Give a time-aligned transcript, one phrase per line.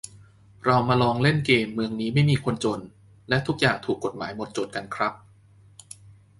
[0.65, 2.79] เรามาลองเล่นเกมเมืองนี้ไม่มีคนจน
[3.29, 5.13] และทุกอย่างถูกฎหมายหมดจดกันครับ